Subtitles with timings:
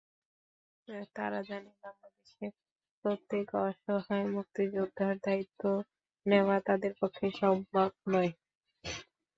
[1.15, 2.51] তারা জানে, বাংলাদেশের
[3.05, 5.61] প্রত্যেক অসহায় মুক্তিযোদ্ধার দায়িত্ব
[6.25, 8.31] নেওয়া তাদের পক্ষে সম্ভব নয়।